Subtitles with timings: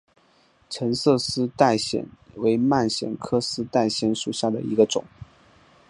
[0.67, 2.03] 橙色丝带藓
[2.37, 5.05] 为蔓藓科丝带藓属下的一个种。